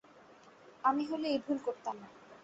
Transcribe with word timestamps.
আমি 0.83 1.03
হলে 1.05 1.27
এই 1.27 1.39
ভুল 1.45 1.57
করতাম 1.65 1.95
না। 2.01 2.07